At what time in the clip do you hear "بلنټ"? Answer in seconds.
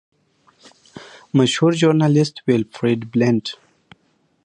3.13-3.45